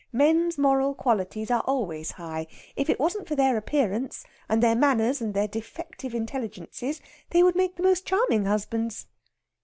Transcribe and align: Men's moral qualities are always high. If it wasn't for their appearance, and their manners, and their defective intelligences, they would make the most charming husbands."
Men's 0.11 0.57
moral 0.57 0.95
qualities 0.95 1.51
are 1.51 1.61
always 1.67 2.13
high. 2.13 2.47
If 2.75 2.89
it 2.89 2.99
wasn't 2.99 3.27
for 3.27 3.35
their 3.35 3.55
appearance, 3.55 4.25
and 4.49 4.63
their 4.63 4.73
manners, 4.73 5.21
and 5.21 5.35
their 5.35 5.47
defective 5.47 6.15
intelligences, 6.15 7.01
they 7.29 7.43
would 7.43 7.55
make 7.55 7.75
the 7.75 7.83
most 7.83 8.03
charming 8.03 8.45
husbands." 8.45 9.05